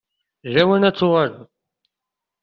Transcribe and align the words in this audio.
D 0.43 0.45
lawan 0.53 0.87
ad 0.89 0.95
tuɣaleḍ. 0.95 1.47